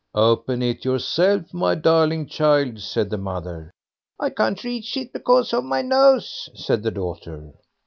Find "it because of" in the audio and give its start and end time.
4.97-5.63